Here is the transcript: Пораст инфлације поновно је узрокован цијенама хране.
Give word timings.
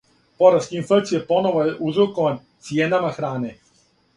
Пораст 0.43 0.71
инфлације 0.77 1.19
поновно 1.27 1.67
је 1.67 1.75
узрокован 1.91 2.41
цијенама 2.69 3.13
хране. 3.19 3.57